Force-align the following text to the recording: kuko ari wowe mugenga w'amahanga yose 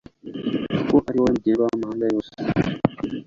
kuko 0.89 0.95
ari 1.09 1.17
wowe 1.21 1.31
mugenga 1.35 1.61
w'amahanga 1.63 2.05
yose 2.13 2.31